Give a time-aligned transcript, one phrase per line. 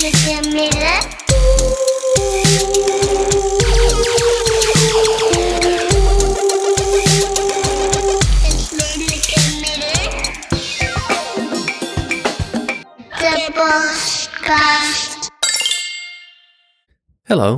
[0.00, 0.08] Hello,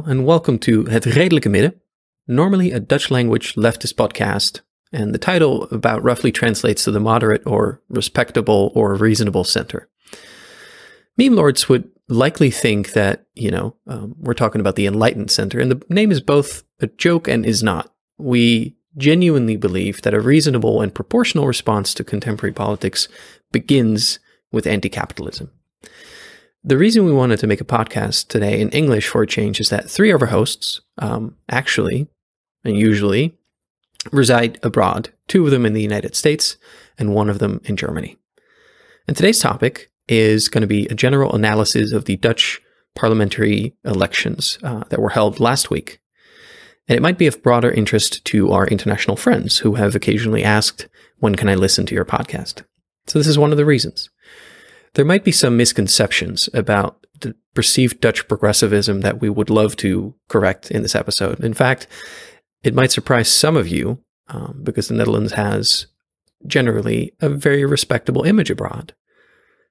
[0.07, 1.81] and welcome to Het Redelijke Midden,
[2.27, 7.47] normally a Dutch language leftist podcast, and the title about roughly translates to the moderate
[7.47, 9.89] or respectable or reasonable center.
[11.17, 15.61] Meme lords would likely think that, you know, um, we're talking about the enlightened center,
[15.61, 17.93] and the name is both a joke and is not.
[18.19, 23.09] We genuinely believe that a reasonable and proportional response to contemporary politics
[23.51, 24.19] begins
[24.51, 25.51] with anti capitalism.
[26.65, 29.71] The reason we wanted to make a podcast today in English for a change is
[29.71, 32.07] that three of our hosts, um, actually,
[32.65, 33.37] and usually,
[34.13, 36.57] reside abroad, two of them in the United States
[36.99, 38.17] and one of them in Germany.
[39.09, 42.61] And today's topic is going to be a general analysis of the Dutch
[42.95, 46.01] parliamentary elections uh, that were held last week.
[46.89, 50.89] And it might be of broader interest to our international friends who have occasionally asked,
[51.19, 52.65] when can I listen to your podcast?
[53.07, 54.11] So this is one of the reasons.
[54.95, 60.15] There might be some misconceptions about the perceived Dutch progressivism that we would love to
[60.29, 61.43] correct in this episode.
[61.43, 61.87] In fact,
[62.63, 65.87] it might surprise some of you um, because the Netherlands has
[66.47, 68.95] generally a very respectable image abroad.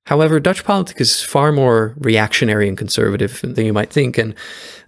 [0.06, 4.36] However, Dutch politics is far more reactionary and conservative than you might think, and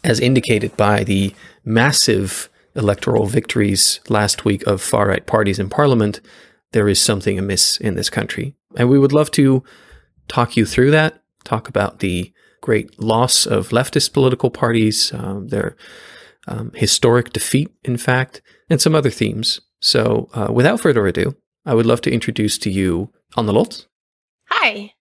[0.04, 1.34] as indicated by the
[1.64, 6.20] massive electoral victories last week of far right parties in parliament,
[6.72, 8.56] there is something amiss in this country.
[8.76, 9.64] And we would love to
[10.28, 15.76] talk you through that, talk about the great loss of leftist political parties, um, their
[16.48, 19.62] um, historic defeat, in fact, and some other themes.
[19.82, 23.86] So, uh, without further ado, I would love to introduce to you Annelot.
[24.50, 24.94] Hi,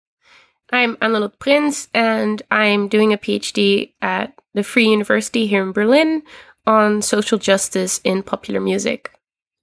[0.72, 6.22] I'm Annelot Prins, and I'm doing a PhD at the Free University here in Berlin
[6.66, 9.11] on social justice in popular music.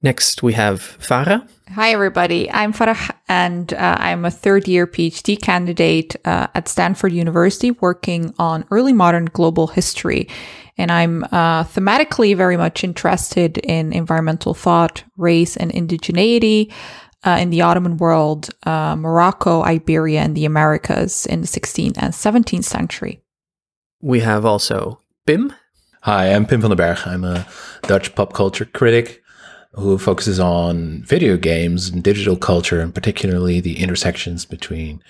[0.03, 1.50] Next, we have Farah.
[1.74, 2.50] Hi, everybody.
[2.52, 8.34] I'm Farah, and uh, I'm a third year PhD candidate uh, at Stanford University working
[8.38, 10.30] on early modern global history.
[10.78, 16.72] And I'm uh, thematically very much interested in environmental thought, race, and indigeneity
[17.25, 22.13] uh, in the Ottoman world, uh, Morocco, Iberia, and the Americas in the 16th and
[22.13, 23.22] 17th century.
[24.02, 25.53] We have also Pim.
[26.03, 27.00] Hi, I'm Pim van den Berg.
[27.06, 27.46] I'm a
[27.84, 29.22] Dutch pop culture critic
[29.74, 35.03] who focuses on video games and digital culture, and particularly the intersections between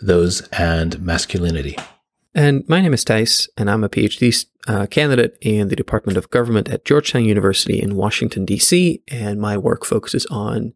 [0.00, 1.76] those and masculinity.
[2.36, 6.28] And my name is Thijs, and I'm a PhD uh, candidate in the Department of
[6.28, 10.74] Government at Georgetown University in Washington, D.C., and my work focuses on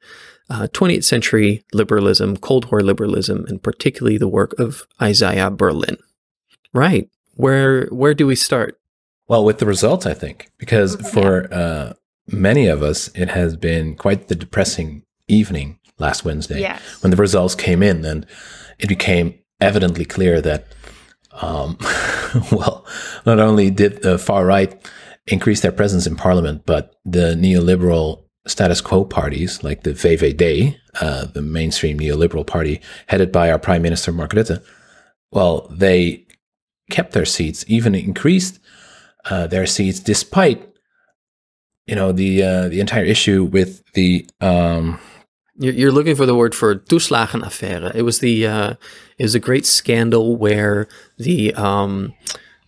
[0.48, 5.98] uh, 20th century liberalism, Cold War liberalism, and particularly the work of Isaiah Berlin.
[6.72, 7.10] Right.
[7.34, 8.80] Where where do we start?
[9.28, 11.92] Well, with the results, I think, because for uh,
[12.26, 16.80] many of us, it has been quite the depressing evening last Wednesday Yes.
[17.02, 18.24] when the results came in, and
[18.78, 20.66] it became evidently clear that,
[21.32, 21.76] um,
[22.52, 22.86] well,
[23.26, 24.80] not only did the far right
[25.26, 31.26] increase their presence in parliament, but the neoliberal status quo parties like the VVD, uh,
[31.26, 34.62] the mainstream neoliberal party headed by our prime minister Mark Rutte,
[35.32, 36.26] well, they
[36.90, 38.58] kept their seats, even increased
[39.26, 40.66] uh, their seats, despite
[41.86, 44.98] you know the uh, the entire issue with the um,
[45.56, 47.94] You're, looking for the word for toeslagenaffaire.
[47.94, 48.46] It was the
[49.20, 50.88] it was a great scandal where
[51.18, 52.14] the um,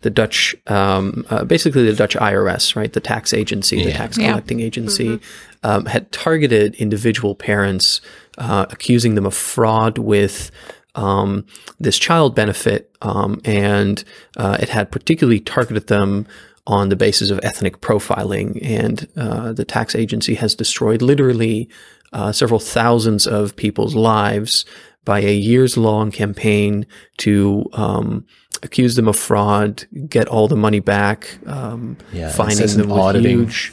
[0.02, 3.96] the Dutch um, uh, basically the Dutch IRS, right, the tax agency, the Yeah.
[3.96, 4.28] tax Yeah.
[4.32, 5.18] collecting agency,
[5.62, 8.02] um, had targeted individual parents,
[8.36, 10.50] uh, accusing them of fraud with.
[10.94, 11.46] Um,
[11.80, 14.04] this child benefit, um, and
[14.36, 16.26] uh, it had particularly targeted them
[16.66, 18.58] on the basis of ethnic profiling.
[18.62, 21.70] And uh, the tax agency has destroyed literally
[22.12, 24.66] uh, several thousands of people's lives
[25.04, 26.86] by a years long campaign
[27.18, 28.24] to um,
[28.62, 33.38] accuse them of fraud, get all the money back, um, Yeah, fining them with auditing.
[33.40, 33.72] huge.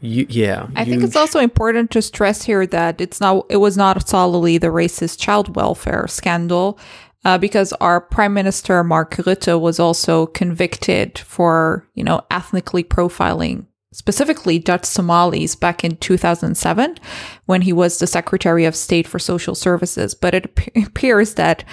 [0.00, 3.76] hu- yeah, I think it's also important to stress here that it's not it was
[3.76, 6.78] not solely the racist child welfare scandal,
[7.24, 13.64] uh, because our prime minister Mark Rutte was also convicted for you know ethnically profiling
[13.92, 16.98] specifically Dutch Somalis back in 2007
[17.46, 20.14] when he was the Secretary of State for Social Services.
[20.14, 21.64] But it appears that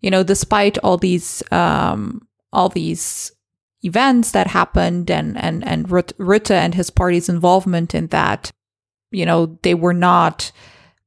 [0.00, 3.32] you know despite all these um, all these
[3.82, 8.50] events that happened and and and Rut- Rutte and his party's involvement in that,
[9.10, 10.52] you know, they were not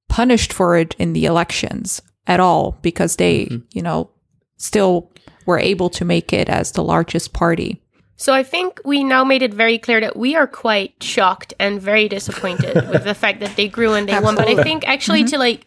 [0.07, 4.09] punished for it in the elections at all because they, you know,
[4.57, 5.11] still
[5.45, 7.81] were able to make it as the largest party.
[8.19, 11.81] So I think we now made it very clear that we are quite shocked and
[11.81, 14.35] very disappointed with the fact that they grew and they won.
[14.35, 15.65] But I think actually to like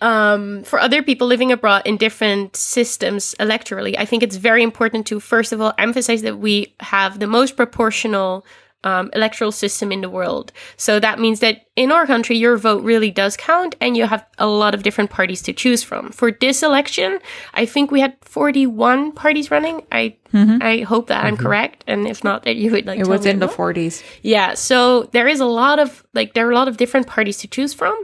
[0.00, 5.08] um, for other people living abroad in different systems electorally, I think it's very important
[5.08, 8.46] to first of all emphasize that we have the most proportional
[8.86, 10.52] um, electoral system in the world.
[10.76, 14.24] So that means that in our country, your vote really does count, and you have
[14.38, 16.12] a lot of different parties to choose from.
[16.12, 17.18] For this election,
[17.54, 19.84] I think we had 41 parties running.
[19.90, 20.58] I mm-hmm.
[20.62, 21.42] I hope that I'm mm-hmm.
[21.42, 23.00] correct, and if not, that you would like.
[23.00, 23.74] It was in the more.
[23.74, 24.04] 40s.
[24.22, 27.38] Yeah, so there is a lot of like there are a lot of different parties
[27.38, 27.96] to choose from,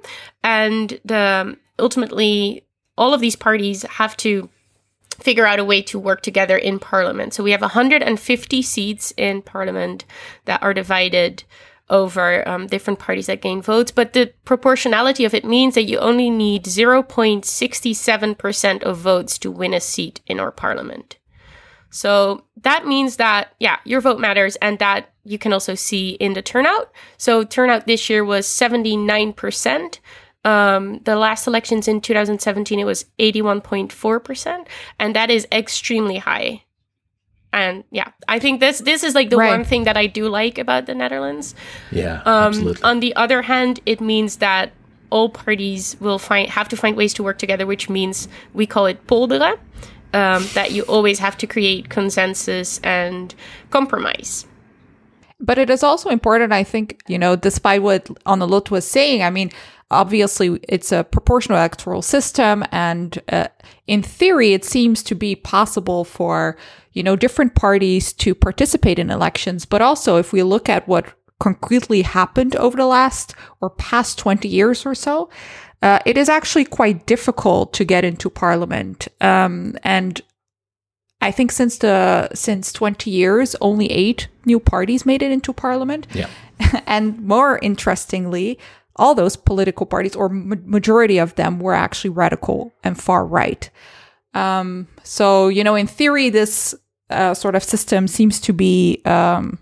[0.43, 2.65] and the ultimately
[2.99, 4.51] all of these parties have to
[5.15, 7.35] figure out a way to work together in parliament.
[7.35, 10.05] So we have 150 seats in parliament
[10.45, 11.45] that are divided
[11.91, 15.99] over um, different parties that gain votes, but the proportionality of it means that you
[15.99, 21.19] only need 0.67% of votes to win a seat in our parliament.
[21.91, 26.33] So that means that, yeah, your vote matters, and that you can also see in
[26.33, 26.91] the turnout.
[27.19, 29.99] So turnout this year was 79%.
[30.45, 34.67] Um, the last elections in 2017, it was 81.4%,
[34.99, 36.65] and that is extremely high.
[37.53, 39.51] And yeah, I think this this is like the Right.
[39.51, 41.55] one thing that I do like about the Netherlands.
[41.91, 42.83] Yeah, Um, absolutely.
[42.83, 44.73] on the other hand, it means that
[45.11, 48.87] all parties will find have to find ways to work together, which means we call
[48.87, 49.59] it polderen.
[50.15, 53.35] Um, that you always have to create consensus and
[53.71, 54.45] compromise.
[55.41, 59.31] But it is also important, I think, you know, despite what Annelot was saying, I
[59.31, 59.51] mean,
[59.93, 62.65] obviously it's a proportional electoral system.
[62.73, 63.49] And uh,
[63.87, 66.57] in theory, it seems to be possible for,
[66.93, 69.65] you know, different parties to participate in elections.
[69.65, 74.49] But also, if we look at what concretely happened over the last or past 20
[74.49, 75.29] years or so,
[75.83, 79.09] uh, it is actually quite difficult to get into parliament.
[79.21, 80.21] Um, and
[81.21, 86.07] I think since the since 20 years, only eight new parties made it into parliament.
[86.13, 86.29] yeah.
[86.87, 88.59] and more interestingly,
[88.97, 93.71] all those political parties, or ma- majority of them, were actually radical and far right.
[94.35, 96.75] Um, so you know, in theory, this
[97.11, 99.59] uh, sort of system seems to be, um,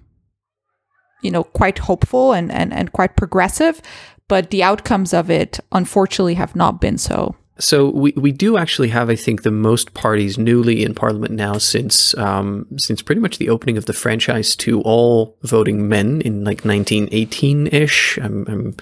[1.22, 3.80] you know, quite hopeful and, and and quite progressive,
[4.28, 7.34] but the outcomes of it, unfortunately, have not been so.
[7.60, 11.58] So we, we do actually have, I think, the most parties newly in Parliament now
[11.58, 16.44] since um, since pretty much the opening of the franchise to all voting men in
[16.44, 18.18] like 1918 ish.
[18.18, 18.76] I'm, I'm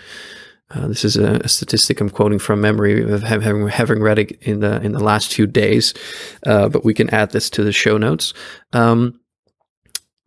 [0.70, 4.32] uh, this is a, a statistic I'm quoting from memory of having having read it
[4.43, 5.94] in the in the last few days,
[6.47, 8.35] uh, but we can add this to the show notes.
[8.73, 9.20] Um,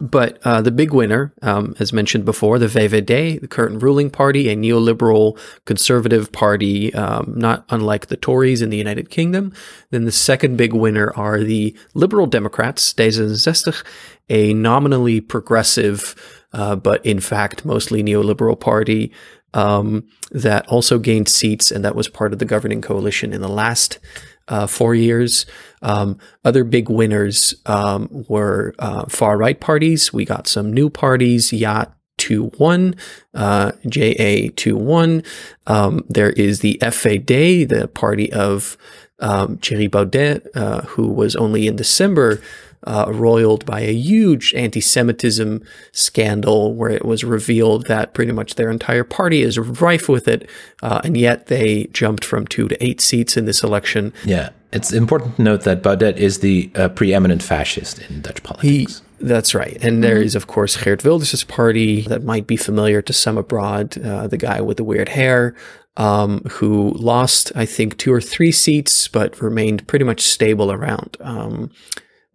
[0.02, 4.50] but uh, the big winner, um, as mentioned before, the VVD, the current ruling party,
[4.50, 9.54] a neoliberal conservative party, um, not unlike the Tories in the United Kingdom.
[9.92, 13.86] Then the second big winner are the Liberal Democrats, D66,
[14.28, 16.16] a nominally progressive,
[16.52, 19.12] uh, but in fact mostly neoliberal party
[19.54, 23.50] um, that also gained seats and that was part of the governing coalition in the
[23.50, 24.00] last
[24.48, 25.46] uh, four years.
[25.82, 30.14] Um, other big winners um, were uh, far right parties.
[30.14, 31.86] We got some new parties, JA
[32.18, 32.96] 2 1,
[33.34, 35.24] uh, JA 2 1.
[35.68, 38.78] Um, there is the FvD, the party of
[39.20, 42.42] um, Thierry Baudet, uh, who was only in December
[42.86, 48.56] uh, roiled by a huge anti Semitism scandal where it was revealed that pretty much
[48.56, 50.50] their entire party is rife with it,
[50.82, 54.14] uh, and yet they jumped from two to eight seats in this election.
[54.26, 58.44] Yeah, it's important to note that Baudet is the uh, preeminent fascist in Dutch He,
[58.44, 59.02] politics.
[59.20, 59.78] that's right.
[59.84, 63.98] And there is, of course, Geert Wilders' party that might be familiar to some abroad,
[64.04, 65.56] uh, the guy with the weird hair,
[65.98, 71.18] um, who lost, I think, two or three seats, but remained pretty much stable around
[71.20, 71.70] um,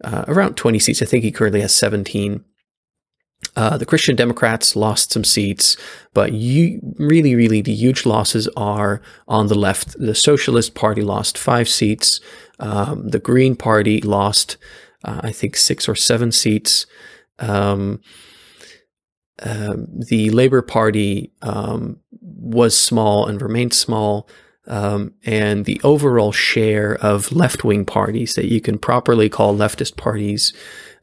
[0.04, 1.02] uh, around 20 seats.
[1.02, 2.44] I think he currently has 17.
[3.54, 5.76] Uh, the Christian Democrats lost some seats,
[6.14, 9.98] but you, really, really, the huge losses are on the left.
[9.98, 12.20] The Socialist Party lost five seats.
[12.58, 14.56] Um, the Green Party lost,
[15.04, 16.86] uh, I think, six or seven seats.
[17.38, 18.00] Um,
[19.42, 24.28] um, the Labour Party um, was small and remained small.
[24.66, 29.96] Um, and the overall share of left wing parties that you can properly call leftist
[29.96, 30.52] parties,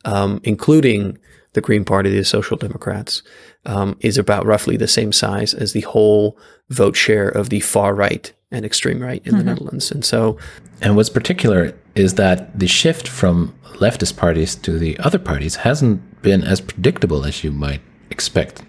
[0.05, 1.17] um, including
[1.53, 3.21] the Green Party, the Social Democrats,
[3.65, 6.37] um, is about roughly the same size as the whole
[6.69, 9.91] vote share of the far right and extreme right in the Netherlands.
[9.91, 10.37] And so,
[10.81, 16.21] And what's particular is that the shift from leftist parties to the other parties hasn't
[16.21, 18.63] been as predictable as you might expect.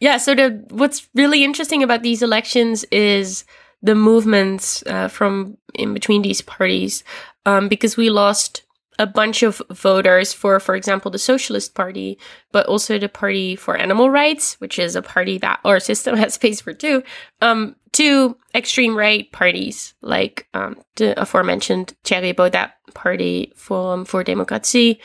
[0.00, 3.44] Yeah, so the what's really interesting about these elections is
[3.84, 7.04] the movements uh, from in between these parties.
[7.46, 8.62] um, because we lost
[8.98, 12.18] a bunch of voters for, for example, the Socialist Party,
[12.52, 16.34] but also the Party for Animal Rights, which is a party that our system has
[16.34, 17.02] space for too,
[17.42, 25.00] um, to extreme right parties like um, the aforementioned Thierry Baudet Party Forum for Democratie,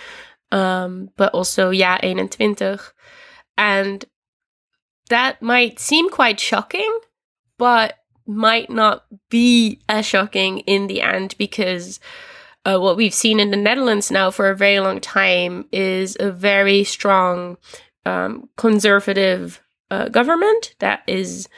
[0.51, 2.79] um, but also Ja 21.
[3.57, 4.05] And
[5.09, 6.99] that might seem quite shocking,
[7.57, 7.98] but
[8.29, 11.99] might not be as shocking in the end because
[12.63, 16.31] uh, what we've seen in the Netherlands now for a very long time is a
[16.31, 17.57] very strong
[18.05, 21.49] um, conservative uh, government that is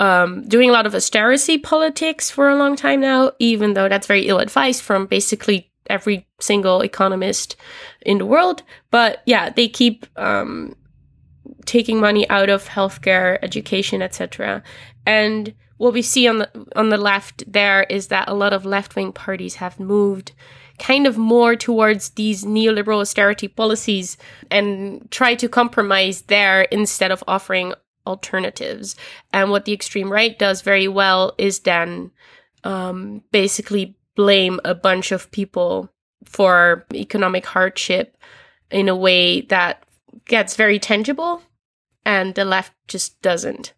[0.00, 4.06] um, doing a lot of austerity politics for a long time now, even though that's
[4.06, 7.56] very ill advised from basically every single economist
[8.02, 8.62] in the world.
[8.90, 10.74] But yeah, they keep um,
[11.66, 14.62] taking money out of healthcare, education, etc.
[15.04, 18.66] And what we see on the on the left there is that a lot of
[18.66, 20.32] left wing parties have moved
[20.78, 24.16] kind of more towards these neoliberal austerity policies
[24.50, 27.74] and try to compromise there instead of offering
[28.06, 28.96] alternatives.
[29.32, 32.12] And what the extreme right does very well is then
[32.64, 35.90] um, basically blame a bunch of people
[36.24, 38.16] for economic hardship
[38.70, 39.84] in a way that
[40.26, 41.42] gets very tangible,
[42.04, 43.72] and the left just doesn't.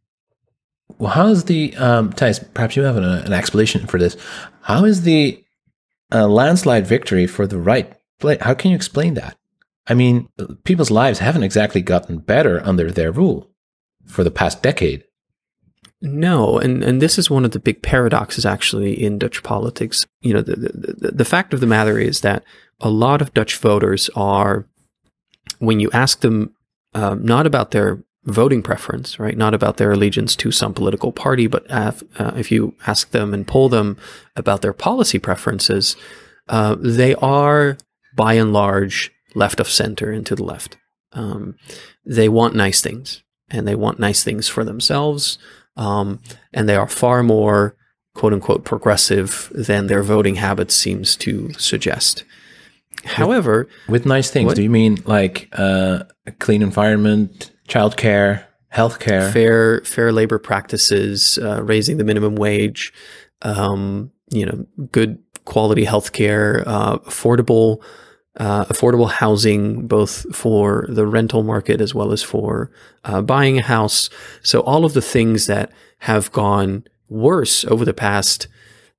[0.99, 2.53] Well, how is the um, Thijs?
[2.55, 4.17] Perhaps you have an, an explanation for this.
[4.63, 5.43] How is the
[6.13, 7.93] uh, landslide victory for the right?
[8.19, 8.39] Play?
[8.41, 9.37] How can you explain that?
[9.87, 10.29] I mean,
[10.65, 13.51] people's lives haven't exactly gotten better under their rule
[14.07, 15.05] for the past decade.
[16.03, 20.07] No, and, and this is one of the big paradoxes actually in Dutch politics.
[20.23, 22.45] You know, the, the, the fact of the matter is that
[22.81, 24.67] a lot of Dutch voters are,
[25.59, 26.55] when you ask them
[26.95, 29.37] um, not about their voting preference, right?
[29.37, 33.33] Not about their allegiance to some political party, but have, uh, if you ask them
[33.33, 33.97] and poll them
[34.37, 35.97] about their policy preferences,
[36.49, 37.79] uh, they are
[38.15, 40.77] by and large left of center and to the left.
[41.13, 41.57] Um,
[42.05, 45.39] they want nice things and they want nice things for themselves.
[45.77, 46.21] Um,
[46.53, 47.77] and they are far more
[48.15, 52.25] quote unquote progressive than their voting habits seems to suggest.
[53.05, 54.57] However, with nice things, what?
[54.57, 61.63] do you mean like uh, a clean environment, childcare, healthcare, fair fair labor practices, uh,
[61.63, 62.93] raising the minimum wage,
[63.43, 67.83] um, you know, good quality healthcare, uh, affordable
[68.37, 72.71] uh, affordable housing, both for the rental market as well as for
[73.05, 74.11] uh, buying a house.
[74.43, 78.47] So all of the things that have gone worse over the past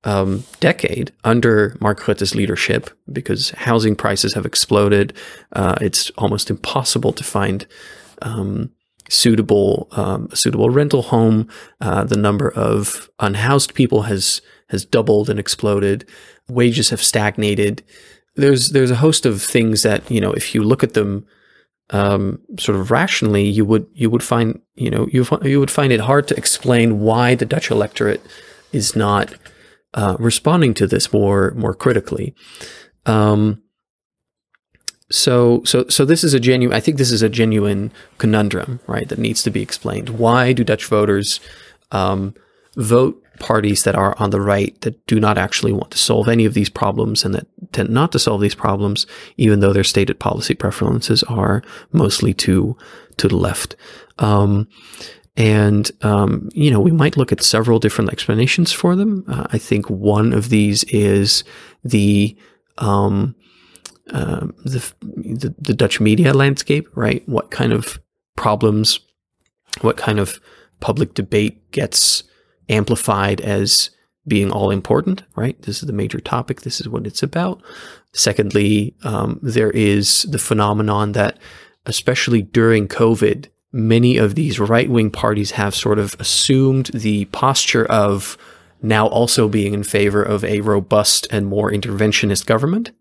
[0.03, 5.15] um, decade under Mark Rutte's leadership, because housing prices have exploded.
[5.53, 7.65] Uh, it's almost impossible to find
[8.21, 8.71] um,
[9.09, 11.47] suitable um, suitable rental home.
[11.79, 16.07] Uh, the number of unhoused people has has doubled and exploded.
[16.47, 17.83] Wages have stagnated.
[18.35, 21.25] There's there's a host of things that you know if you look at them
[21.91, 25.91] um, sort of rationally, you would you would find you know you you would find
[25.91, 28.25] it hard to explain why the Dutch electorate
[28.71, 29.33] is not
[29.93, 32.33] uh, responding to this more more critically.
[33.05, 33.61] Um,
[35.11, 36.75] so so so this is a genuine.
[36.75, 39.07] I think this is a genuine conundrum, right?
[39.09, 40.09] That needs to be explained.
[40.09, 41.39] Why do Dutch voters
[41.91, 42.33] um,
[42.75, 46.45] vote parties that are on the right that do not actually want to solve any
[46.45, 50.19] of these problems and that tend not to solve these problems, even though their stated
[50.19, 52.77] policy preferences are mostly to
[53.17, 53.75] to the left.
[54.19, 54.67] Um,
[55.37, 59.23] and, um, you know, we might look at several different explanations for them.
[59.27, 61.43] Uh, I think one of these is
[61.83, 62.35] the,
[64.11, 67.27] um, the, the, the Dutch media landscape, right?
[67.27, 67.99] What kind of
[68.35, 68.99] problems,
[69.81, 70.39] what kind of
[70.79, 72.23] public debate gets
[72.69, 73.89] amplified as
[74.27, 75.61] being all important, right?
[75.63, 76.61] This is the major topic.
[76.61, 77.61] This is what it's about.
[78.13, 81.39] Secondly, um, there is the phenomenon that,
[81.85, 87.85] especially during COVID, many of these right wing parties have sort of assumed the posture
[87.85, 88.37] of
[88.81, 92.91] now also being in favor of a robust and more interventionist government.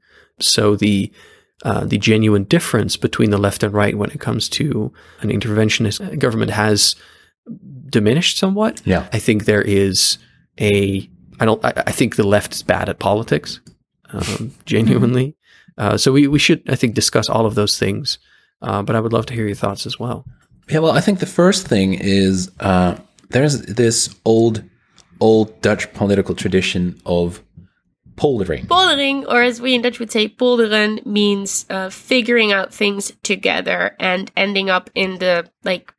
[0.42, 1.12] So the
[1.62, 6.18] uh, the genuine difference between the left and right when it comes to an interventionist
[6.18, 6.96] government has
[7.86, 8.80] diminished somewhat.
[8.84, 10.18] Yeah, I think there is
[10.60, 11.08] a.
[11.38, 11.64] I don't.
[11.64, 13.60] I, I think the left is bad at politics,
[14.12, 15.36] um, genuinely.
[15.76, 18.18] Uh, so we we should I think discuss all of those things.
[18.62, 20.26] Uh, but I would love to hear your thoughts as well.
[20.68, 22.96] Yeah, well, I think the first thing is uh,
[23.30, 24.62] there's this old,
[25.18, 27.42] old Dutch political tradition of
[28.20, 28.66] poldering.
[28.66, 33.96] Poldering, or as we in Dutch would say, polderen, means uh, figuring out things together
[33.98, 35.94] and ending up in the like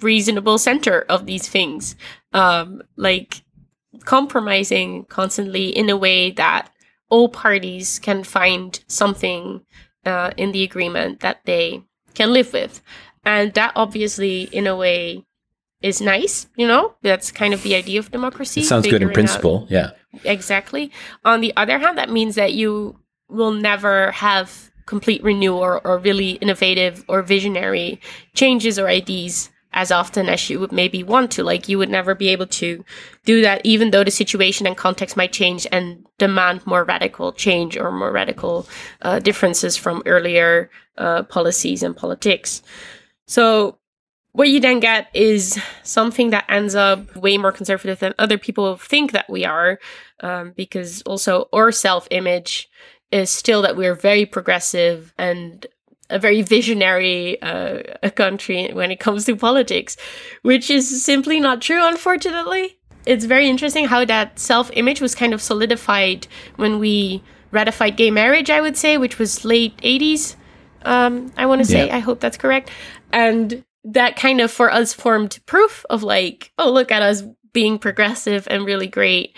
[0.00, 1.96] reasonable center of these things,
[2.32, 3.42] um, like
[4.04, 6.70] compromising constantly in a way that
[7.10, 9.60] all parties can find something
[10.06, 11.82] uh, in the agreement that they
[12.14, 12.80] can live with.
[13.24, 15.26] And that obviously, in a way,
[15.82, 16.94] is nice, you know?
[17.02, 18.60] That's kind of the idea of democracy.
[18.62, 19.66] It sounds good in figuring out- principle.
[19.68, 19.90] Yeah.
[20.24, 20.90] Exactly.
[21.24, 22.98] On the other hand, that means that you
[23.28, 28.00] will never have complete renewal or, or really innovative or visionary
[28.34, 31.44] changes or ideas as often as you would maybe want to.
[31.44, 32.84] Like you would never be able to
[33.24, 37.76] do that, even though the situation and context might change and demand more radical change
[37.76, 38.66] or more radical
[39.02, 42.62] uh, differences from earlier uh, policies and politics.
[43.26, 43.78] So
[44.32, 48.76] what you then get is something that ends up way more conservative than other people
[48.76, 49.78] think that we are,
[50.20, 52.68] um, because also our self image
[53.10, 55.66] is still that we're very progressive and
[56.10, 59.96] a very visionary uh, a country when it comes to politics,
[60.42, 62.78] which is simply not true, unfortunately.
[63.06, 68.10] It's very interesting how that self image was kind of solidified when we ratified gay
[68.10, 70.36] marriage, I would say, which was late 80s.
[70.82, 72.70] Um, I want to say, I hope that's correct.
[73.12, 77.22] And that kind of for us formed proof of like, oh, look at us
[77.52, 79.36] being progressive and really great.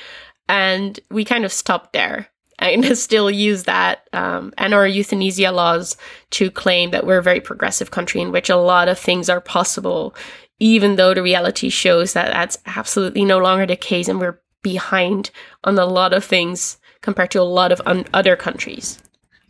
[0.49, 5.97] And we kind of stopped there and still use that um, and our euthanasia laws
[6.31, 9.41] to claim that we're a very progressive country in which a lot of things are
[9.41, 10.15] possible,
[10.59, 15.31] even though the reality shows that that's absolutely no longer the case and we're behind
[15.65, 19.01] on a lot of things compared to a lot of un- other countries.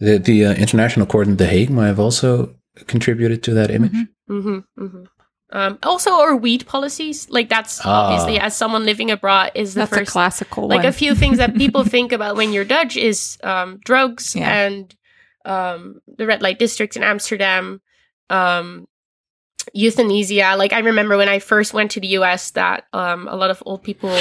[0.01, 2.57] The the uh, International Court in The Hague might have also
[2.87, 3.93] contributed to that image.
[4.41, 5.05] Hmm hmm
[5.55, 8.09] Um, also, our weed policies, like that's Ah.
[8.09, 10.87] obviously as someone living abroad is the That's a first classical like one.
[10.89, 14.49] a few things that people think about when you're Dutch is um, drugs Yeah.
[14.65, 14.95] and
[15.45, 17.83] um, the red light district in Amsterdam,
[18.31, 18.87] um,
[19.75, 20.55] euthanasia.
[20.57, 22.51] Like I remember when I first went to the U.S.
[22.53, 24.15] that um, a lot of old people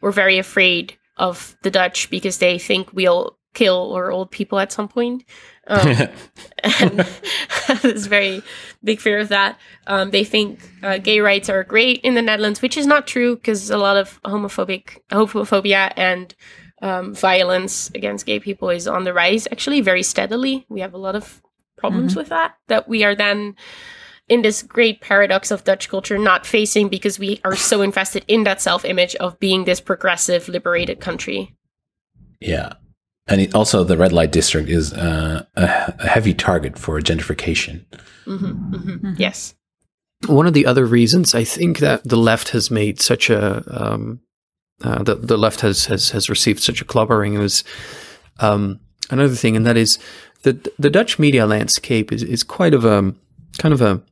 [0.00, 4.70] were very afraid of the Dutch because they think we'll kill our old people at
[4.72, 5.24] some point.
[5.68, 6.08] Um,
[6.64, 7.06] and
[7.82, 8.42] there's very
[8.82, 9.58] big fear of that.
[9.86, 13.36] Um, they think uh, gay rights are great in the Netherlands, which is not true
[13.36, 16.34] because a lot of homophobic homophobia and
[16.82, 19.46] um, violence against gay people is on the rise.
[19.50, 20.66] Actually, very steadily.
[20.68, 21.42] We have a lot of
[21.76, 22.56] problems with that.
[22.68, 23.56] That we are then
[24.28, 28.44] in this great paradox of Dutch culture not facing because we are so invested in
[28.44, 31.56] that self image of being this progressive, liberated country.
[32.40, 32.74] Yeah.
[33.28, 37.84] And it, also, the red light district is uh, a, a heavy target for gentrification.
[38.24, 38.36] hmm
[38.74, 39.54] hmm Yes.
[40.26, 44.20] One of the other reasons I think that the left has made such a um,
[44.82, 47.64] uh, the the left has has has received such a clobbering is
[48.40, 49.98] um, another thing, and that is
[50.42, 53.14] that the Dutch media landscape is is quite of a
[53.58, 54.02] kind of a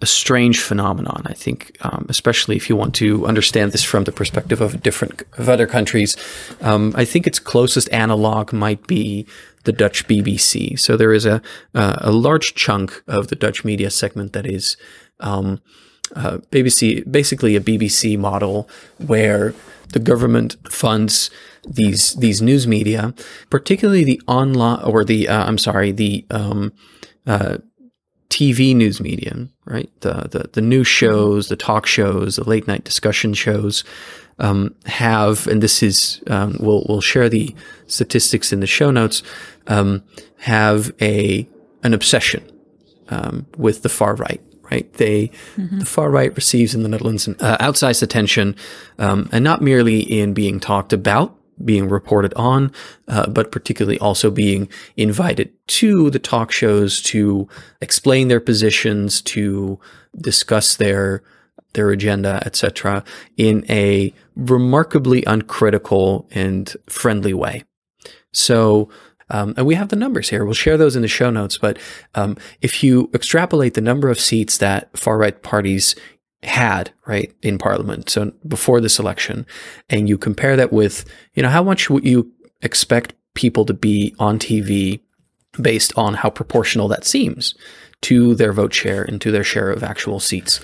[0.00, 1.22] a strange phenomenon.
[1.26, 5.22] I think, um, especially if you want to understand this from the perspective of different
[5.38, 6.16] of other countries.
[6.60, 9.26] Um, I think its closest analog might be
[9.64, 10.78] the Dutch BBC.
[10.78, 11.42] So there is a
[11.74, 14.76] uh, a large chunk of the Dutch media segment that is
[15.20, 15.60] um,
[16.14, 18.68] uh, BBC, basically a BBC model
[18.98, 19.54] where
[19.92, 21.30] the government funds
[21.66, 23.14] these these news media,
[23.50, 26.72] particularly the online or the uh, I'm sorry the um,
[27.26, 27.58] uh,
[28.30, 29.90] TV news medium, right?
[30.00, 33.84] The, the the news shows, the talk shows, the late night discussion shows
[34.38, 37.54] um, have, and this is um, we'll we'll share the
[37.86, 39.22] statistics in the show notes.
[39.66, 40.02] Um,
[40.38, 41.48] have a
[41.82, 42.44] an obsession
[43.08, 44.40] um, with the far right.
[44.70, 48.54] Right, they the far right receives in the Netherlands uh, outsized attention,
[48.98, 51.34] um, and not merely in being talked about,
[51.64, 52.72] being reported on,
[53.08, 57.48] uh, but particularly also being invited to the talk shows to
[57.80, 59.78] explain their positions, to
[60.20, 61.22] discuss their
[61.74, 63.04] their agenda, etc.,
[63.36, 67.62] in a remarkably uncritical and friendly way.
[68.32, 68.88] So,
[69.30, 70.44] um, and we have the numbers here.
[70.44, 71.58] We'll share those in the show notes.
[71.58, 71.78] But
[72.14, 75.94] um, if you extrapolate the number of seats that far right parties
[76.42, 79.44] had right in parliament so before this election
[79.90, 82.30] and you compare that with you know how much would you
[82.62, 85.00] expect people to be on tv
[85.60, 87.54] based on how proportional that seems
[88.02, 90.60] to their vote share and to their share of actual seats?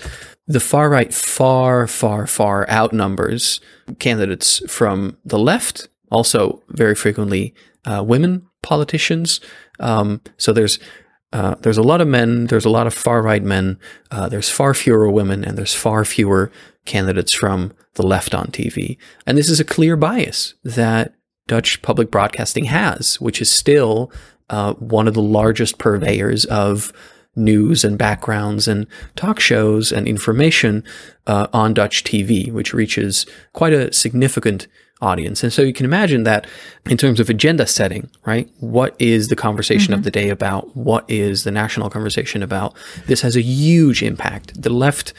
[0.47, 3.59] The far right far far far outnumbers
[3.99, 7.53] candidates from the left also very frequently
[7.85, 9.41] uh, women politicians.
[9.79, 10.79] Um, so there's
[11.35, 13.77] uh, there's a lot of men, there's a lot of far right men,
[14.09, 16.49] uh, there's far fewer women, and there's far fewer
[16.85, 18.97] candidates from the left on TV.
[19.27, 21.13] And this is a clear bias that
[21.45, 24.13] Dutch public broadcasting has, which is still
[24.49, 26.93] uh, one of the largest purveyors of
[27.35, 30.85] news and backgrounds and talk shows and information
[31.27, 34.67] uh, on Dutch TV, which reaches quite a significant
[35.01, 35.43] audience.
[35.43, 36.47] And so you can imagine that
[36.85, 38.49] in terms of agenda setting, right?
[38.59, 40.05] What is the conversation of mm-hmm.
[40.05, 40.75] the day about?
[40.75, 42.75] What is the national conversation about?
[43.07, 44.61] This has a huge impact.
[44.61, 45.13] The left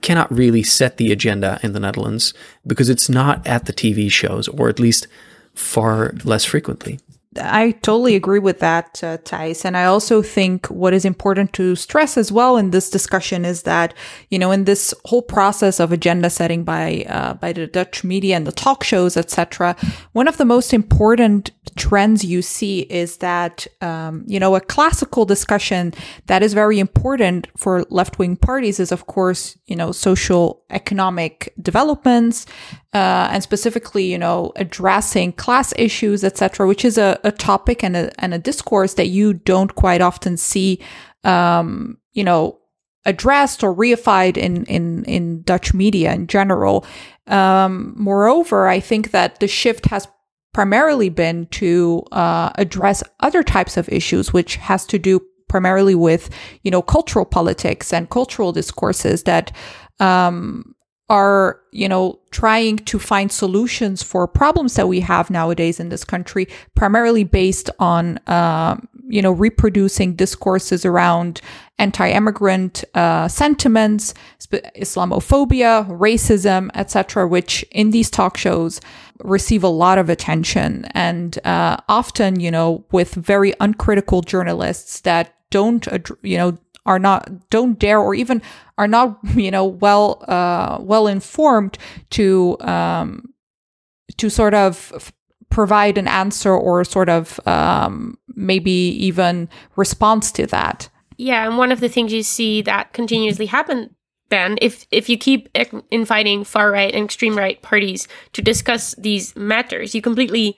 [0.00, 2.34] cannot really set the agenda in the Netherlands
[2.66, 5.06] because it's not at the TV shows, or at least
[5.54, 6.98] far less frequently.
[7.40, 9.64] I totally agree with that, uh, Thijs.
[9.64, 13.62] And I also think what is important to stress as well in this discussion is
[13.62, 13.94] that,
[14.28, 18.36] you know, in this whole process of agenda setting by, uh, by the Dutch media
[18.36, 19.76] and the talk shows, etc.,
[20.12, 25.24] one of the most important trends you see is that, um, you know, a classical
[25.24, 25.94] discussion
[26.26, 31.52] that is very important for left wing parties is, of course, you know, social economic
[31.62, 32.46] developments,
[32.94, 37.96] uh, and specifically, you know, addressing class issues, etc., which is a, a topic and
[37.96, 40.78] a, and a discourse that you don't quite often see,
[41.24, 42.58] um, you know,
[43.04, 46.84] addressed or reified in, in, in Dutch media in general.
[47.26, 50.06] Um, moreover, I think that the shift has
[50.52, 56.30] primarily been to uh, address other types of issues, which has to do primarily with,
[56.62, 59.52] you know, cultural politics and cultural discourses that
[60.00, 60.71] um,
[61.08, 66.04] are, you know, trying to find solutions for problems that we have nowadays in this
[66.04, 71.40] country, primarily based on, um, you know, reproducing discourses around
[71.78, 74.14] anti-immigrant uh, sentiments,
[74.50, 78.80] Islamophobia, racism, etc., which in these talk shows
[79.22, 85.34] receive a lot of attention and uh, often, you know, with very uncritical journalists that
[85.50, 85.86] don't,
[86.22, 88.42] you know, are not don't dare or even
[88.78, 91.78] are not you know well uh, well informed
[92.10, 93.32] to um,
[94.16, 95.12] to sort of
[95.50, 100.88] provide an answer or sort of um, maybe even response to that.
[101.18, 103.94] Yeah, and one of the things you see that continuously happen
[104.32, 105.50] then if if you keep
[105.90, 110.56] inviting far right and extreme right parties to discuss these matters, you completely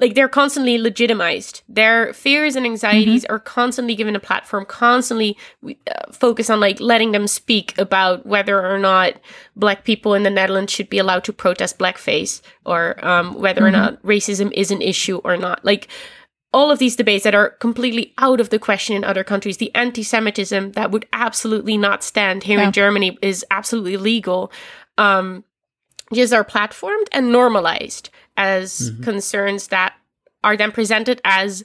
[0.00, 1.62] like they're constantly legitimized.
[1.68, 3.34] Their fears and anxieties mm-hmm.
[3.34, 8.64] are constantly given a platform, constantly uh, focus on like letting them speak about whether
[8.64, 9.14] or not
[9.56, 13.68] black people in the Netherlands should be allowed to protest blackface or um, whether mm-hmm.
[13.68, 15.64] or not racism is an issue or not.
[15.64, 15.88] Like
[16.52, 19.58] all of these debates that are completely out of the question in other countries.
[19.58, 22.66] The anti Semitism that would absolutely not stand here yeah.
[22.66, 24.50] in Germany is absolutely legal.
[24.96, 25.44] Um,
[26.12, 28.08] just are platformed and normalized
[28.38, 29.02] as mm-hmm.
[29.02, 29.94] concerns that
[30.42, 31.64] are then presented as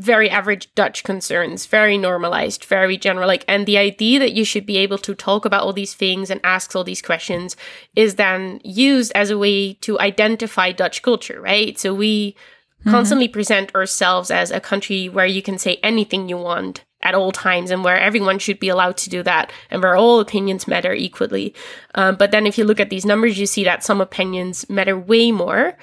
[0.00, 3.26] very average Dutch concerns, very normalized, very general.
[3.26, 6.30] Like, and the idea that you should be able to talk about all these things
[6.30, 7.56] and ask all these questions
[7.96, 11.78] is then used as a way to identify Dutch culture, right?
[11.78, 12.90] So we mm-hmm.
[12.90, 17.32] constantly present ourselves as a country where you can say anything you want at all
[17.32, 20.92] times and where everyone should be allowed to do that and where all opinions matter
[20.92, 21.54] equally.
[21.94, 24.96] Um, but then if you look at these numbers, you see that some opinions matter
[24.96, 25.76] way more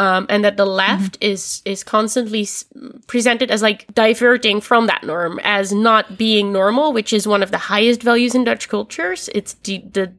[0.00, 1.32] um, and that the left mm-hmm.
[1.32, 2.64] is is constantly s-
[3.06, 7.50] presented as like diverting from that norm as not being normal, which is one of
[7.50, 9.28] the highest values in Dutch cultures.
[9.34, 10.12] It's the the,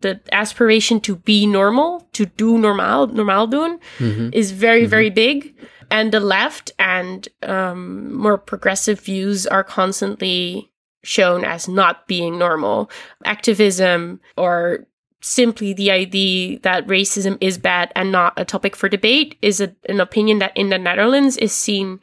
[0.00, 4.30] the aspiration to be normal, to do normal, normal doen, mm-hmm.
[4.32, 4.90] is very mm-hmm.
[4.96, 5.54] very big.
[5.90, 10.70] And the left and um, more progressive views are constantly
[11.02, 12.90] shown as not being normal.
[13.24, 14.86] Activism or
[15.20, 19.74] simply the idea that racism is bad and not a topic for debate is a,
[19.88, 22.00] an opinion that in the Netherlands is seen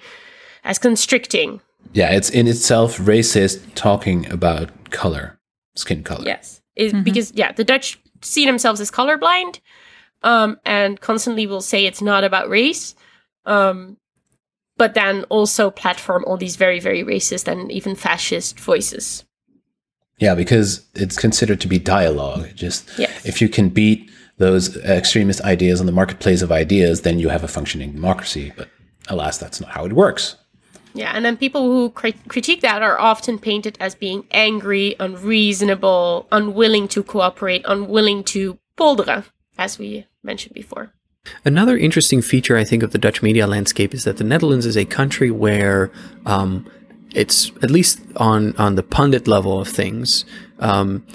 [0.64, 1.62] as constricting.
[1.94, 5.40] Yeah, it's in itself racist talking about color,
[5.76, 6.26] skin color.
[6.26, 7.04] Yes, mm-hmm.
[7.04, 9.62] because yeah, the Dutch see themselves as colorblind,
[10.24, 12.96] um, and constantly will say it's not about race,
[13.46, 13.98] um,
[14.78, 19.24] but then also platform all these very very racist and even fascist voices.
[20.18, 22.48] Yeah, because it's considered to be dialogue.
[22.56, 23.26] Just yes.
[23.26, 27.44] if you can beat those extremist ideas on the marketplace of ideas, then you have
[27.44, 28.54] a functioning democracy.
[28.56, 28.70] But
[29.08, 30.36] alas, that's not how it works.
[30.94, 36.26] Yeah, and then people who crit- critique that are often painted as being angry, unreasonable,
[36.32, 39.26] unwilling to cooperate, unwilling to polderen,
[39.58, 40.94] as we mentioned before.
[41.44, 44.78] Another interesting feature, I think, of the Dutch media landscape is that the Netherlands is
[44.78, 45.92] a country where
[46.26, 46.70] um,
[47.14, 50.26] it's at least on on the pundit level of things.
[50.60, 51.06] Um,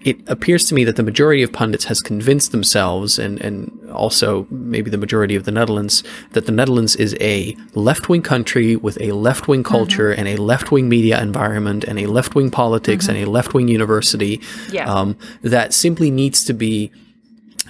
[0.00, 4.46] it appears to me that the majority of pundits has convinced themselves, and, and also
[4.48, 9.00] maybe the majority of the Netherlands, that the Netherlands is a left wing country with
[9.00, 9.70] a left wing mm-hmm.
[9.70, 10.20] culture mm-hmm.
[10.20, 13.16] and a left wing media environment and a left wing politics mm-hmm.
[13.16, 14.90] and a left wing university yeah.
[14.90, 16.92] um, that simply needs to be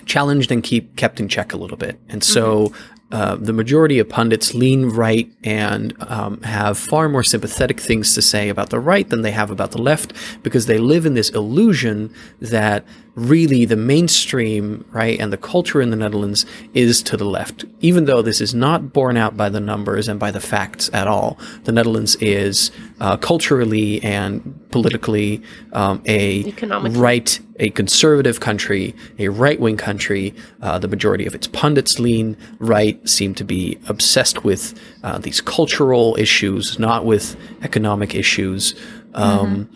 [0.09, 2.01] challenged and keep kept in check a little bit.
[2.09, 2.95] And so mm-hmm.
[3.11, 8.21] Uh, the majority of pundits lean right and um, have far more sympathetic things to
[8.21, 11.31] say about the right than they have about the left because they live in this
[11.31, 12.85] illusion that
[13.19, 17.65] really the mainstream, right, and the culture in the Netherlands is to the left.
[17.81, 21.07] Even though this is not borne out by the numbers and by the facts at
[21.07, 26.53] all, the Netherlands is uh, culturally and politically um, a
[26.91, 30.35] right, a conservative country, a right wing country.
[30.63, 35.41] Uh, the majority of its pundits lean right, seem to be obsessed with uh, these
[35.41, 38.75] cultural issues, not with economic issues.
[39.15, 39.69] Um,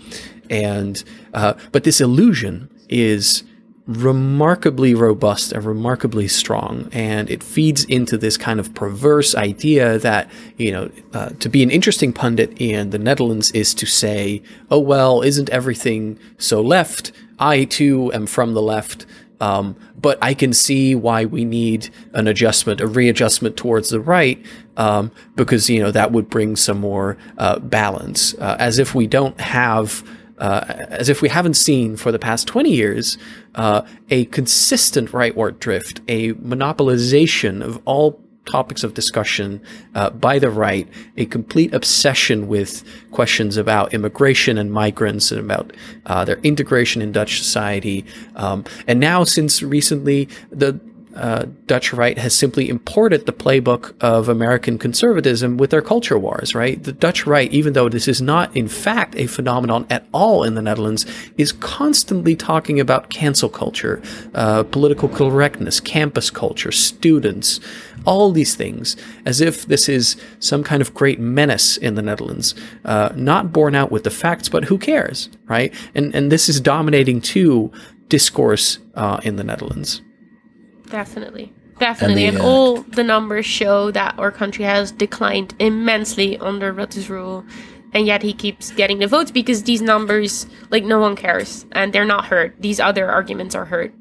[0.51, 1.03] And
[1.33, 3.43] uh, but this illusion is
[3.87, 10.31] remarkably robust and remarkably strong, and it feeds into this kind of perverse idea that
[10.57, 14.79] you know uh, to be an interesting pundit in the Netherlands is to say, "Oh
[14.79, 17.13] well, isn't everything so left?
[17.39, 19.07] I too am from the left."
[19.41, 24.41] Um, but I can see why we need an adjustment, a readjustment towards the right,
[24.77, 28.35] um, because you know that would bring some more uh, balance.
[28.35, 32.47] Uh, as if we don't have, uh, as if we haven't seen for the past
[32.47, 33.19] twenty years
[33.55, 39.61] uh, a consistent rightward drift, a monopolization of all topics of discussion
[39.95, 45.73] uh, by the right, a complete obsession with questions about immigration and migrants and about
[46.07, 48.05] uh, their integration in Dutch society.
[48.35, 50.81] Um, and now, since recently, the
[51.15, 56.55] uh, Dutch right has simply imported the playbook of American conservatism with their culture wars,
[56.55, 56.83] right?
[56.83, 60.55] The Dutch right, even though this is not in fact a phenomenon at all in
[60.55, 64.03] the Netherlands, is constantly talking about cancel culture,
[64.35, 67.61] uh, political correctness, campus culture, students,
[68.05, 72.55] all these things, as if this is some kind of great menace in the Netherlands,
[72.85, 75.73] uh, not borne out with the facts, but who cares, right?
[75.95, 77.71] And and this is dominating too
[78.09, 80.03] discourse uh, in the Netherlands.
[80.93, 81.51] Definitely.
[81.79, 82.27] Definitely.
[82.27, 87.09] And, the, uh, all the numbers show that our country has declined immensely under Rutte's
[87.09, 87.45] rule.
[87.95, 91.65] And yet he keeps getting the votes because these numbers, like, no one cares.
[91.73, 92.55] And they're not heard.
[92.61, 93.93] These other arguments are heard.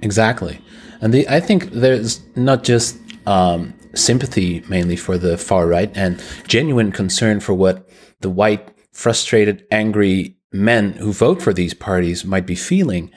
[0.00, 0.58] Exactly.
[1.02, 6.22] And the, I think there's not just um, sympathy mainly for the far right and
[6.48, 7.88] genuine concern for what
[8.20, 13.10] the white, frustrated, angry men who vote for these parties might be feeling,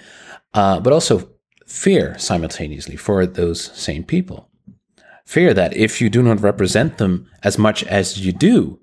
[0.54, 1.30] uh, but also
[1.66, 4.50] fear simultaneously for those same people.
[5.26, 8.80] Fear that if you do not represent them as much as you do,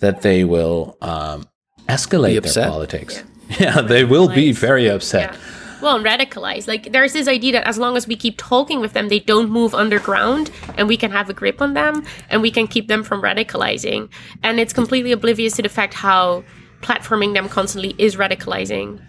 [0.00, 1.48] that they will um,
[1.88, 3.22] escalate their politics.
[3.58, 5.32] Yeah, they will be very upset.
[5.32, 5.38] Yeah.
[5.82, 6.68] Well, and radicalized.
[6.68, 9.50] Like, there's this idea that as long as we keep talking with them, they don't
[9.50, 13.02] move underground and we can have a grip on them and we can keep them
[13.02, 14.08] from radicalizing.
[14.42, 16.44] And it's completely oblivious to the fact how
[16.80, 19.02] platforming them constantly is radicalizing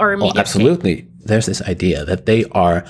[0.00, 1.06] Oh, immediate absolutely.
[1.20, 2.84] There's this idea that they are,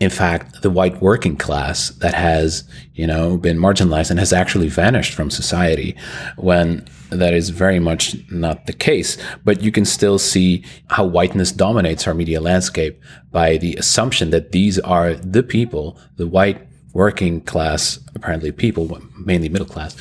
[0.00, 4.68] in fact, the white working class that has, you know, been marginalized and has actually
[4.68, 5.94] vanished from society
[6.36, 9.18] when that is very much not the case.
[9.44, 13.00] But you can still see how whiteness dominates our media landscape
[13.30, 19.48] by the assumption that these are the people, the white working class, apparently people, mainly
[19.48, 19.96] middle class,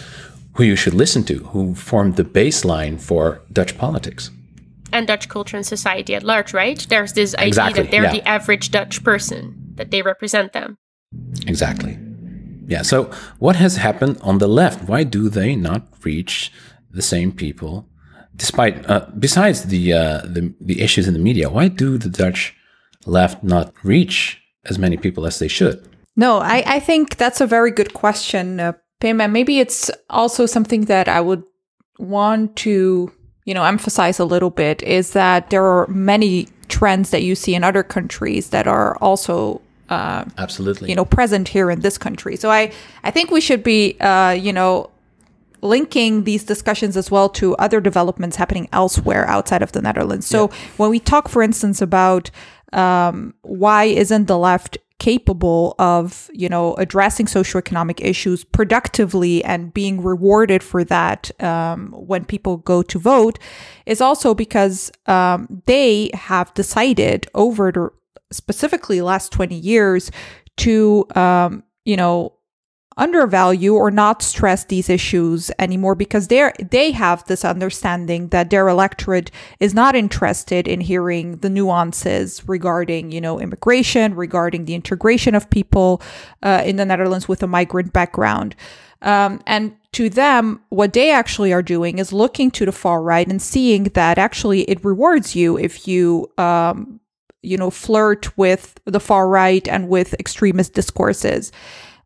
[0.53, 4.29] who you should listen to, who form the baseline for Dutch politics.
[4.93, 6.85] And Dutch culture and society at large, right?
[6.89, 8.11] There's this idea Exactly, that they're yeah.
[8.11, 10.77] the average Dutch person, that they represent them.
[11.47, 11.97] Exactly.
[12.67, 12.83] Yeah.
[12.83, 14.87] So what has happened on the left?
[14.87, 16.51] Why do they not reach
[16.91, 17.89] the same people,
[18.35, 21.49] despite uh, besides the, uh, the the issues in the media?
[21.49, 22.55] Why do the Dutch
[23.05, 25.87] left not reach as many people as they should?
[26.15, 29.19] No, I, I think that's a very good question, uh, Pim.
[29.19, 31.43] And maybe it's also something that I would
[31.97, 33.11] want to,
[33.45, 37.55] you know, emphasize a little bit is that there are many trends that you see
[37.55, 40.89] in other countries that are also, uh, Absolutely.
[40.89, 42.35] you know, present here in this country.
[42.35, 42.71] So I,
[43.03, 44.89] I think we should be, uh, you know,
[45.61, 50.27] linking these discussions as well to other developments happening elsewhere outside of the Netherlands.
[50.27, 52.29] So when we talk, for instance, about
[52.73, 60.01] um, why isn't the left capable of, you know, addressing socioeconomic issues productively and being
[60.01, 63.37] rewarded for that um, when people go to vote,
[63.85, 67.89] is also because um, they have decided over the
[68.31, 70.09] specifically last 20 years
[70.55, 72.31] to, um, you know,
[72.97, 78.67] undervalue or not stress these issues anymore because they're they have this understanding that their
[78.67, 85.33] electorate is not interested in hearing the nuances regarding you know immigration regarding the integration
[85.33, 86.01] of people
[86.43, 88.55] uh, in the netherlands with a migrant background.
[89.01, 93.27] Um, and to them what they actually are doing is looking to the far right
[93.27, 97.01] and seeing that actually it rewards you if you um,
[97.41, 101.51] you know flirt with the far right and with extremist discourses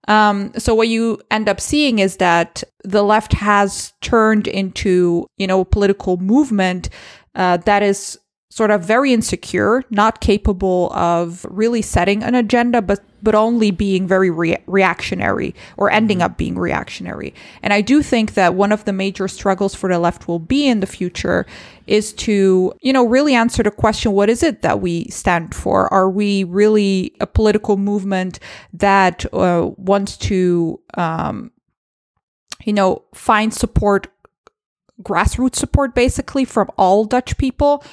[0.07, 5.47] um, so what you end up seeing is that the left has turned into, you
[5.47, 6.89] know, a political movement
[7.35, 8.17] uh, that is
[8.49, 14.07] sort of very insecure, not capable of really setting an agenda, but but only being
[14.07, 17.33] very rea- reactionary or ending up being reactionary.
[17.63, 20.67] And I do think that one of the major struggles for the left will be
[20.67, 21.45] in the future
[21.87, 25.91] is to, you know, really answer the question what is it that we stand for?
[25.91, 28.39] Are we really a political movement
[28.71, 31.51] that uh, wants to, um,
[32.65, 34.07] you know, find support,
[35.01, 37.83] grassroots support basically from all Dutch people?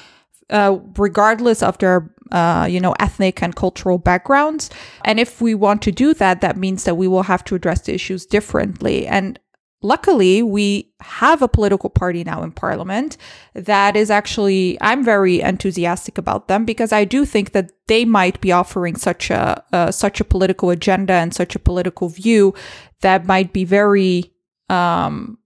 [0.51, 4.69] Uh, regardless of their uh, you know ethnic and cultural backgrounds.
[5.03, 7.81] And if we want to do that that means that we will have to address
[7.81, 9.07] the issues differently.
[9.07, 9.39] And
[9.81, 13.17] luckily we have a political party now in parliament
[13.53, 18.39] that is actually i'm very enthusiastic about them because i do think that they might
[18.41, 22.53] be offering such a uh, such a political agenda and such a political view
[23.01, 24.33] that might be very
[24.69, 25.37] um,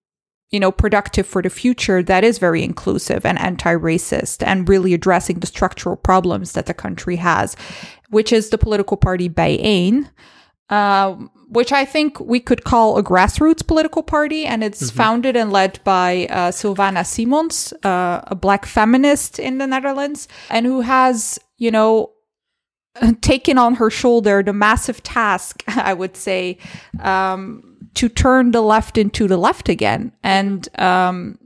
[0.52, 5.40] you know, productive for the future that is very inclusive and anti-racist and really addressing
[5.40, 7.56] the structural problems that the country has,
[8.10, 10.10] which is the political party BIJ1,
[10.70, 11.16] uh,
[11.50, 14.46] which I think we could call a grassroots political party.
[14.46, 14.98] And it's mm-hmm.
[14.98, 20.66] founded and led by uh, Sylvana Simons, uh, a black feminist in the Netherlands, and
[20.66, 22.12] who has, you know,
[23.22, 26.58] taken on her shoulder the massive task, I would say,
[27.00, 31.38] um, to turn the left into the left again, and um,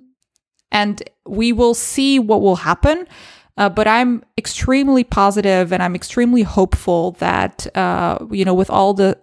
[0.71, 3.07] and we will see what will happen.
[3.55, 8.93] Uh, but I'm extremely positive and I'm extremely hopeful that uh, you know with all
[8.93, 9.19] the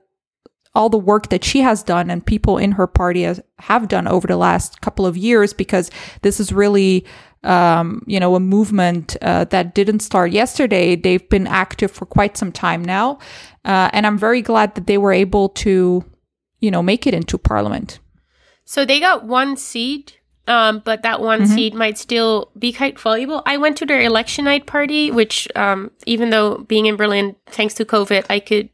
[0.73, 4.07] all the work that she has done and people in her party has, have done
[4.07, 5.91] over the last couple of years because
[6.23, 7.05] this is really
[7.43, 10.95] um, you know a movement uh, that didn't start yesterday.
[10.95, 13.19] They've been active for quite some time now.
[13.65, 16.03] Uh, and i'm very glad that they were able to
[16.61, 17.99] you know, make it into parliament.
[18.65, 21.55] So they got one seat, um, but that one mm-hmm.
[21.55, 23.43] seat might still be quite valuable.
[23.47, 27.75] I went to their election night party, which, um, even though being in Berlin, thanks
[27.75, 28.69] to COVID, I could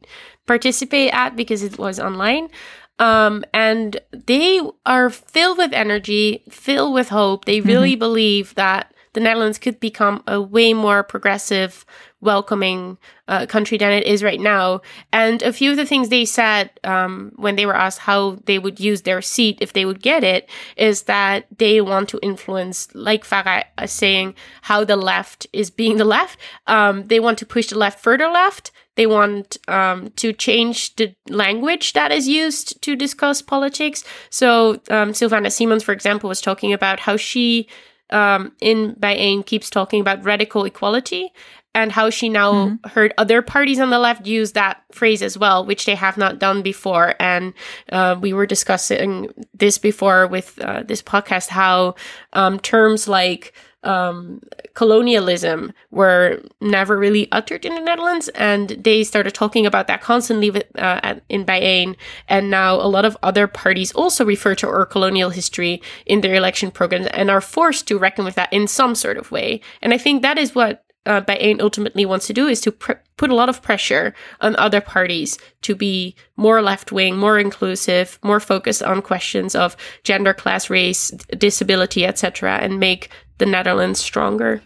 [0.46, 2.51] participate at because it was online.
[2.99, 7.44] Um, and they are filled with energy, filled with hope.
[7.44, 7.99] They really mm-hmm.
[7.99, 11.87] believe that the Netherlands could become a way more progressive,
[12.20, 12.98] welcoming
[13.29, 14.83] uh, country than it is right now.
[15.11, 18.59] And a few of the things they said um, when they were asked how they
[18.59, 22.94] would use their seat if they would get it is that they want to influence,
[22.94, 26.38] like Farah is saying, how the left is being the left.
[26.66, 28.70] Um, they want to push the left further left.
[28.96, 34.05] They want um, to change the language that is used to discuss politics.
[34.29, 37.66] So um, Sylvana Simons, for example, was talking about how she
[38.11, 41.33] um, in BIJ1 keeps talking about radical equality
[41.77, 42.88] and how she now mm-hmm.
[42.88, 46.38] heard other parties on the left use that phrase as well, which they have not
[46.38, 47.14] done before.
[47.21, 47.53] And
[47.92, 51.95] uh, we were discussing this before with uh, this podcast how
[52.33, 53.53] um, terms like
[53.87, 54.40] um,
[54.75, 60.51] colonialism were never really uttered in the Netherlands, and they started talking about that constantly
[60.51, 61.96] with, uh, at, in BIJ1.
[62.29, 66.35] And now a lot of other parties also refer to our colonial history in their
[66.35, 69.61] election programs and are forced to reckon with that in some sort of way.
[69.83, 72.92] And I think that is what uh, BIJ1 ultimately wants to do is to pr-
[73.16, 78.19] put a lot of pressure on other parties to be more left wing, more inclusive,
[78.23, 84.62] more focused on questions of gender, class, race, disability, etc., and make the Netherlands stronger.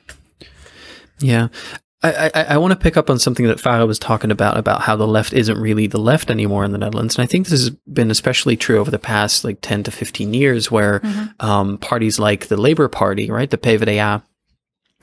[1.20, 1.48] Yeah.
[2.03, 4.81] I, I, I want to pick up on something that Farah was talking about, about
[4.81, 7.16] how the left isn't really the left anymore in the Netherlands.
[7.16, 10.33] And I think this has been especially true over the past like 10 to 15
[10.33, 11.46] years where mm-hmm.
[11.46, 14.22] um, parties like the Labour Party, right, the PvdA,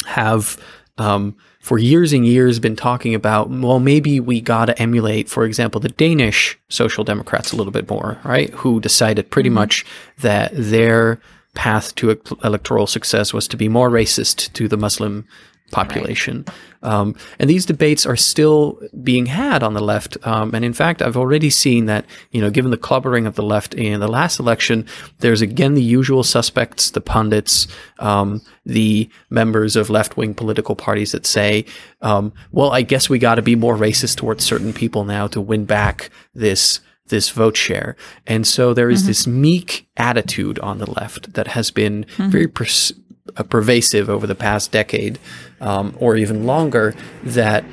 [0.05, 0.57] have
[0.97, 5.45] um, for years and years been talking about, well, maybe we got to emulate, for
[5.45, 8.49] example, the Danish Social Democrats a little bit more, right?
[8.51, 9.55] Who decided pretty mm-hmm.
[9.55, 9.85] much
[10.19, 11.19] that their
[11.53, 15.25] path to electoral success was to be more racist to the Muslim
[15.71, 16.45] population.
[16.47, 16.55] Right.
[16.83, 20.17] Um, and these debates are still being had on the left.
[20.25, 23.43] Um, and in fact, I've already seen that, you know, given the clubbering of the
[23.43, 24.85] left in the last election,
[25.19, 27.67] there's again the usual suspects, the pundits,
[27.99, 31.65] um, the members of left wing political parties that say,
[32.01, 35.41] um, well, I guess we got to be more racist towards certain people now to
[35.41, 37.95] win back this this vote share.
[38.25, 39.07] And so there is mm-hmm.
[39.07, 42.29] this meek attitude on the left that has been mm-hmm.
[42.29, 42.91] very pers-
[43.37, 45.17] uh, pervasive over the past decade
[45.61, 47.63] um, or even longer that,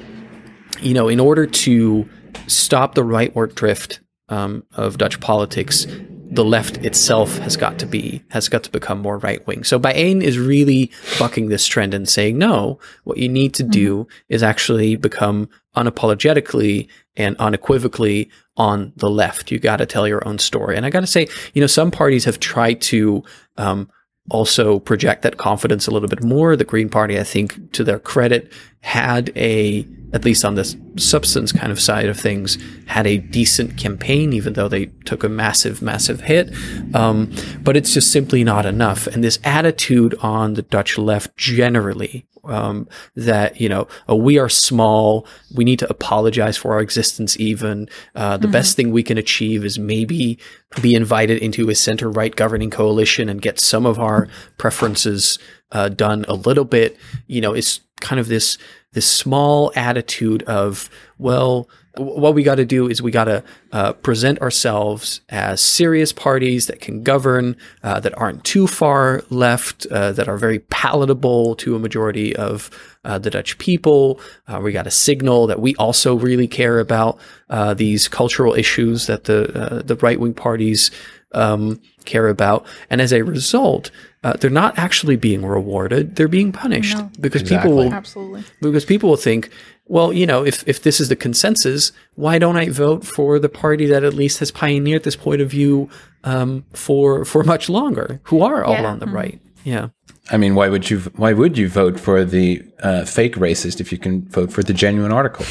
[0.81, 2.09] you know, in order to
[2.47, 5.87] stop the rightward drift um, of Dutch politics,
[6.31, 9.63] the left itself has got to be has got to become more right wing.
[9.63, 13.99] So BIJ1 is really bucking this trend and saying, no, what you need to do
[13.99, 14.35] mm-hmm.
[14.35, 19.53] is actually become unapologetically and unequivocally on the left.
[19.53, 20.77] You got to tell your own story.
[20.77, 23.23] And I got to say, you know, some parties have tried to
[23.57, 23.89] um,
[24.31, 26.57] also project that confidence a little bit more.
[26.57, 31.53] The Green Party, I think, to their credit, had a, at least on this substance
[31.53, 32.57] kind of side of things,
[32.87, 36.51] had a decent campaign, even though they took a massive, massive hit.
[36.95, 39.07] Um, but it's just simply not enough.
[39.07, 44.49] And this attitude on the Dutch left generally, um, that you know oh, we are
[44.49, 45.27] small.
[45.55, 47.89] We need to apologize for our existence even.
[48.15, 50.39] Uh, the best thing we can achieve is maybe
[50.81, 54.29] be invited into a center right governing coalition and get some of our
[54.59, 55.39] preferences
[55.73, 56.97] uh, done a little bit.
[57.27, 58.59] You know it's kind of this
[58.93, 60.89] this small attitude of
[61.19, 66.13] well what we got to do is we got to uh, present ourselves as serious
[66.13, 71.55] parties that can govern, uh, that aren't too far left, uh, that are very palatable
[71.57, 72.71] to a majority of
[73.05, 74.21] uh, the Dutch people.
[74.49, 77.19] Uh, we got to signal that we also really care about
[77.51, 80.91] uh, these cultural issues that the the right wing parties
[81.33, 83.91] um, care about, and as a result.
[84.33, 88.43] They're not actually being rewarded; they're being punished because people will Absolutely.
[88.61, 89.51] because people will think,
[89.87, 93.49] well, you know, if, if this is the consensus, why don't I vote for the
[93.51, 95.89] party that at least has pioneered this point of view
[96.25, 98.87] um, for for much longer, who are all Yeah.
[98.87, 99.41] on the right?
[99.65, 99.89] Yeah,
[100.31, 103.93] I mean, why would you why would you vote for the uh, fake racist if
[103.93, 105.45] you can vote for the genuine article?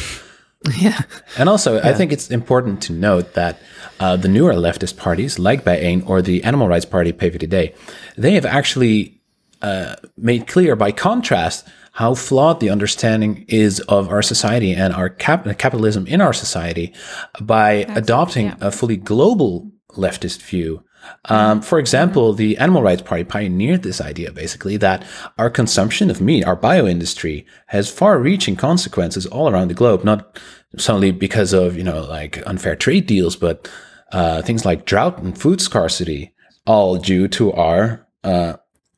[0.80, 1.02] yeah,
[1.38, 3.60] And also, I think it's important to note that
[4.00, 7.76] uh, the newer leftist parties, like BIJ1 or the Animal Rights Party, PVDD,
[8.18, 9.22] they have actually
[9.62, 15.10] uh, made clear, by contrast, how flawed the understanding is of our society and our
[15.10, 16.94] cap- capitalism in our society
[17.40, 20.84] by adopting a fully global leftist view.
[21.26, 25.06] Um, for example, the Animal Rights Party pioneered this idea basically that
[25.38, 30.40] our consumption of meat, our bioindustry, has far reaching consequences all around the globe, not
[30.78, 33.70] solely because of, you know, like unfair trade deals, but
[34.12, 36.34] uh, things like drought and food scarcity,
[36.66, 38.54] all due to our uh,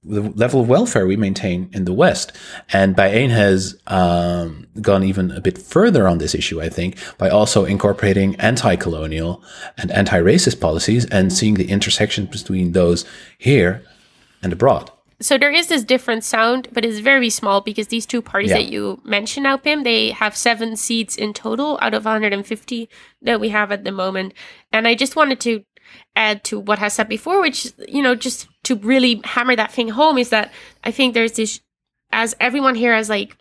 [0.06, 2.32] the level of welfare we maintain in the West.
[2.72, 7.30] And BIJ1 has um, gone even a bit further on this issue, I think, by
[7.30, 9.44] also incorporating anti-colonial
[9.78, 13.04] and anti-racist policies and seeing the intersection between those
[13.38, 13.84] here
[14.44, 14.92] and abroad.
[15.22, 18.58] So there is this different sound, but it's very small because these two parties Yeah.
[18.58, 22.90] that you mentioned now, Pim, they have seven seats in total out of 150
[23.22, 24.34] that we have at the moment.
[24.72, 25.64] And I just wanted to
[26.16, 29.90] add to what I said before, which, you know, just to really hammer that thing
[29.90, 30.52] home is that
[30.84, 31.62] I think there's this,
[32.12, 33.38] as everyone here has like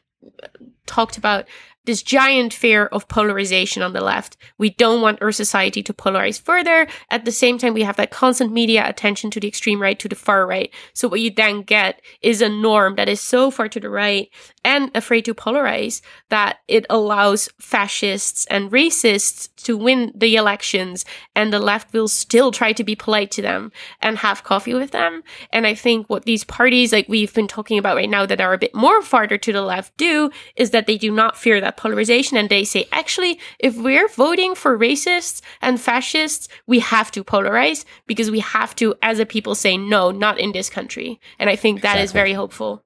[0.87, 1.47] talked about,
[1.85, 4.37] this giant fear of polarization on the left.
[4.59, 6.87] We don't want our society to polarize further.
[7.11, 10.09] At the same time, we have that constant media attention to the extreme right, to
[10.09, 10.73] the far right.
[10.93, 14.31] So what you then get is a norm that is so far to the right
[14.65, 21.05] and afraid to polarize that it allows fascists and racists to win the elections
[21.35, 24.91] and the left will still try to be polite to them and have coffee with
[24.91, 25.23] them.
[25.51, 28.53] And I think what these parties like we've been talking about right now that are
[28.53, 31.74] a bit more farther to the left do is that they do not fear that
[31.77, 37.25] polarization and they say actually if we're voting for racists and fascists we have to
[37.25, 41.21] polarize because we have to as a people say no not in this country.
[41.39, 42.85] And i think that is very hopeful.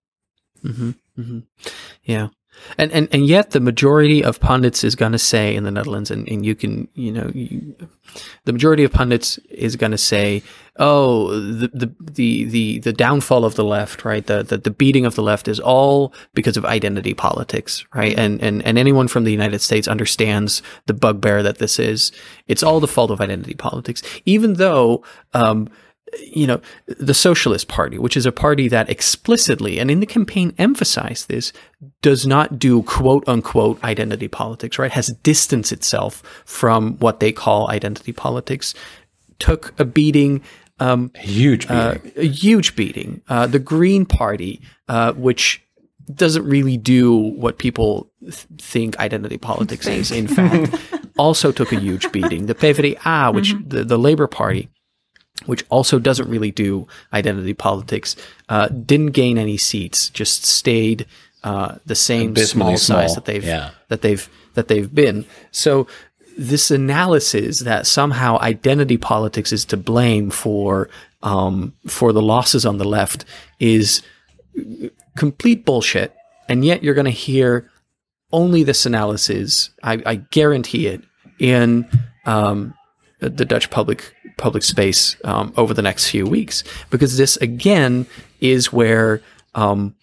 [0.65, 0.91] Mm-hmm
[2.05, 2.29] yeah.
[2.77, 6.11] And, and and yet the majority of pundits is going to say in the Netherlands,
[6.11, 7.77] and, and you can you know you,
[8.47, 10.43] the majority of pundits is going to say,
[10.79, 14.27] oh the, the the the the downfall of the left, right?
[14.27, 18.17] The, the the beating of the left is all because of identity politics, right?
[18.19, 22.13] And and and anyone from the United States understands the bugbear that this is.
[22.47, 25.05] It's all the fault of identity politics, even though.
[25.35, 25.69] Um,
[26.33, 30.55] you know, the Socialist Party, which is a party that explicitly and in the campaign
[30.59, 31.53] emphasized this,
[32.03, 34.91] does not do quote unquote identity politics, right?
[34.93, 38.75] Has distanced itself from what they call identity politics,
[39.39, 40.43] took a beating,
[40.81, 41.77] um, Huge beating.
[41.77, 43.23] uh, a huge beating.
[43.29, 45.63] Uh, the Green Party, uh, which
[46.15, 50.75] doesn't really do what people th- think identity politics is, in fact,
[51.19, 52.47] also took a huge beating.
[52.47, 54.69] The PvdA, which the, the Labour Party,
[55.47, 58.17] which also doesn't really do identity politics,
[58.49, 61.07] uh, didn't gain any seats, just stayed
[61.45, 63.71] uh, the same Abysmally small size that they've yeah.
[63.89, 65.25] that they've that they've been.
[65.51, 65.87] So
[66.39, 70.89] this analysis that somehow identity politics is to blame for
[71.23, 73.25] um, for the losses on the left
[73.59, 74.03] is
[75.17, 76.15] complete bullshit.
[76.49, 77.69] And yet you're going to hear
[78.33, 79.71] only this analysis.
[79.83, 81.03] I, I guarantee it
[81.41, 81.89] in
[82.25, 82.73] um,
[83.19, 88.07] the Dutch public public space um, over the next few weeks, because this again
[88.41, 89.21] is where
[89.57, 89.97] um,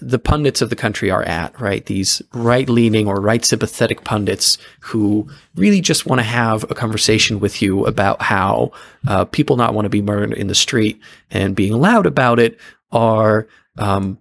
[0.00, 1.84] the pundits of the country are at, right?
[1.86, 7.40] These right leaning or right sympathetic pundits who really just want to have a conversation
[7.40, 8.72] with you about how
[9.06, 12.58] uh, people not want to be murdered in the street and being loud about it
[12.92, 13.46] are
[13.78, 14.18] um,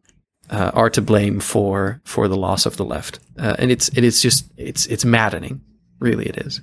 [0.49, 3.19] uh, are to blame for for the loss of the left.
[3.37, 5.61] Uh, and it's it is just it's it's maddening,
[5.99, 6.25] really.
[6.25, 6.61] It is.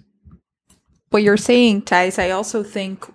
[1.11, 3.07] what you're saying, Thijs, I also think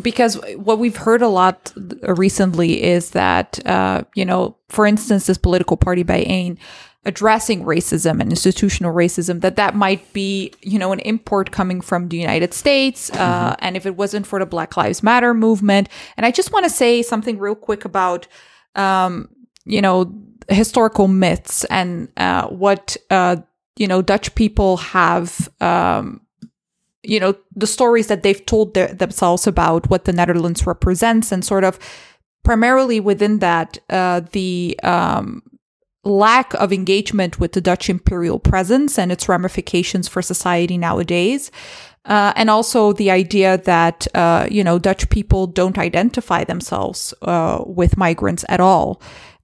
[0.00, 1.72] because what we've heard a lot
[2.02, 6.58] recently is that, uh, you know, for instance, this political party by BIJ1
[7.06, 12.08] addressing racism and institutional racism, that that might be, you know, an import coming from
[12.08, 13.10] the United States.
[13.12, 16.64] Uh, and if it wasn't for the Black Lives Matter movement, and I just want
[16.64, 18.26] to say something real quick about,
[18.74, 19.30] um,
[19.64, 20.12] you know,
[20.48, 23.36] historical myths and uh, what, uh,
[23.76, 25.48] you know, Dutch people have.
[25.60, 26.20] Um,
[27.10, 31.44] you know the stories that they've told their, themselves about what the Netherlands represents, and
[31.44, 31.78] sort of
[32.44, 35.42] primarily within that uh, the um,
[36.04, 41.50] lack of engagement with the Dutch imperial presence and its ramifications for society nowadays.
[42.06, 47.62] Uh, and also the idea that uh, you know Dutch people don't identify themselves uh,
[47.66, 49.02] with migrants at all,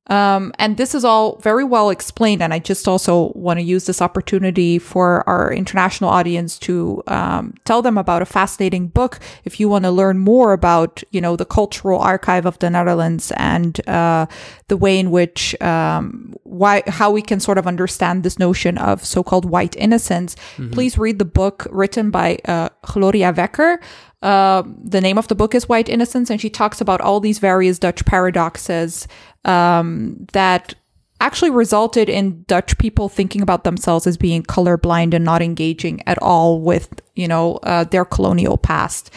[0.09, 2.43] um, and this is all very well explained.
[2.43, 7.55] And I just also want to use this opportunity for our international audience to um,
[7.65, 9.19] tell them about a fascinating book.
[9.45, 13.33] If you want to learn more about, you know, the cultural archive of the Netherlands
[13.37, 14.27] and uh,
[14.69, 19.05] the way in which um, why how we can sort of understand this notion of
[19.05, 20.37] so-called white innocence,
[20.73, 23.79] please read the book written by uh, Gloria Wekker.
[24.23, 27.39] Uh, the name of the book is White Innocence, and she talks about all these
[27.39, 29.07] various Dutch paradoxes
[29.47, 30.75] um, that
[31.21, 36.19] actually resulted in Dutch people thinking about themselves as being colorblind and not engaging at
[36.21, 39.11] all with, you know, uh, their colonial past.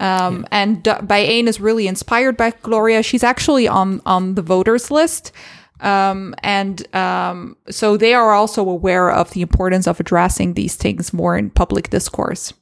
[0.00, 3.02] Um, And D- BIJ1 is really inspired by Gloria.
[3.02, 5.32] She's actually on on the voters list.
[5.80, 11.12] Um, and um, so they are also aware of the importance of addressing these things
[11.12, 12.54] more in public discourse.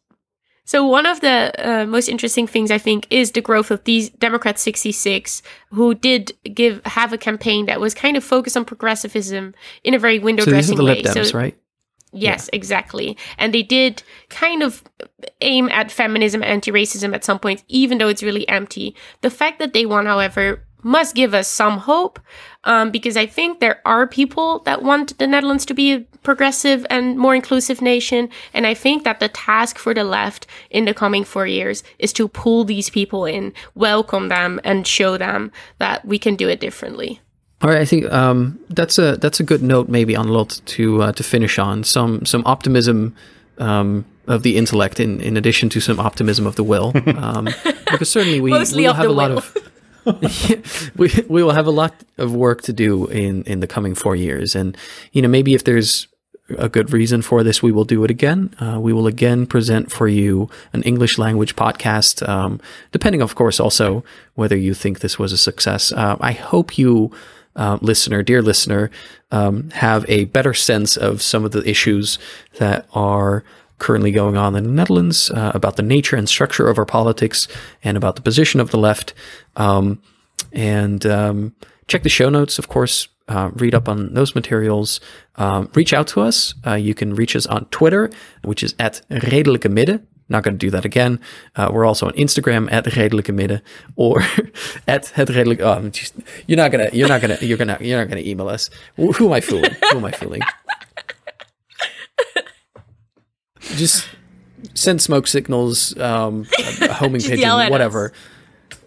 [0.65, 4.11] So one of the uh, most interesting things I think is the growth of these
[4.11, 9.55] Democrat 66 who did give have a campaign that was kind of focused on progressivism
[9.83, 11.03] in a very window So these are dressing the way.
[11.03, 11.57] Lib Dems, so right?
[12.13, 13.17] Yes, exactly.
[13.39, 14.83] And they did kind of
[15.41, 18.97] aim at feminism, anti-racism at some point, even though it's really empty.
[19.21, 22.21] The fact that they won, however, must give us some hope,
[22.65, 26.87] um, because I think there are people that want the Netherlands to be a progressive
[26.91, 28.29] and more inclusive nation.
[28.53, 32.13] And I think that the task for the left in the coming four years is
[32.15, 36.61] to pull these people in, welcome them, and show them that we can do it
[36.61, 37.21] differently.
[37.63, 41.03] All right, I think um, that's a that's a good note maybe on Lot to
[41.03, 43.15] uh, to finish on some some optimism
[43.59, 47.49] um, of the intellect in, in addition to some optimism of the will, um,
[47.91, 49.55] because certainly we, we will have a lot of
[50.97, 54.17] we we will have a lot of work to do in in the coming four
[54.17, 54.77] years, and
[55.13, 56.09] you know maybe if there's
[56.59, 58.55] a good reason for this, we will do it again.
[58.61, 62.61] Uh, we will again present for you an English language podcast, um,
[62.93, 65.93] depending, of course, also whether you think this was a success.
[65.93, 67.13] Uh, I hope you,
[67.57, 68.91] uh, listener, dear listener,
[69.31, 72.19] um, have a better sense of some of the issues
[72.59, 73.45] that are
[73.81, 77.49] currently going on in the Netherlands, uh, about the nature and structure of our politics,
[77.83, 79.13] and about the position of the left.
[79.57, 80.01] Um,
[80.53, 81.55] and um,
[81.89, 83.09] check the show notes, of course.
[83.29, 85.01] Uh, read up on those materials.
[85.37, 86.55] Um, reach out to us.
[86.67, 88.11] Uh, you can reach us on Twitter,
[88.43, 90.07] which is at Redelijke Midden.
[90.29, 91.19] Not going to do that again.
[91.57, 93.63] Uh, we're also on Instagram at Redelijke Midden
[93.97, 94.23] or
[94.89, 95.61] at het Redelijk.
[95.61, 95.91] Oh,
[96.47, 96.89] you're not gonna.
[96.93, 97.39] You're not gonna.
[97.41, 97.79] You're gonna.
[97.81, 98.71] You're not gonna email us.
[98.97, 99.75] Who am I fooling?
[99.91, 100.43] who am I fooling?
[103.77, 104.09] Just
[104.75, 106.47] send smoke signals, um,
[106.81, 108.13] a homing pigeon, yell at whatever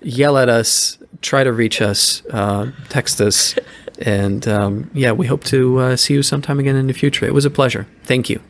[0.03, 3.55] yell at us, try to reach us, uh, text us,
[3.99, 7.25] and um, yeah, we hope to uh, see you sometime again in the future.
[7.25, 7.87] It was a pleasure.
[8.03, 8.41] Thank you.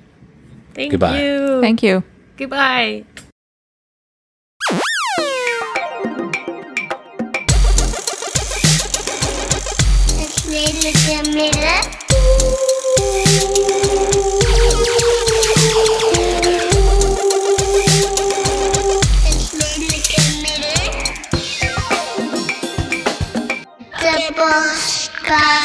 [0.74, 1.22] Thank Goodbye.
[1.22, 1.62] you.
[1.62, 2.04] Thank you.
[2.38, 3.06] Goodbye.
[25.34, 25.63] Boskast.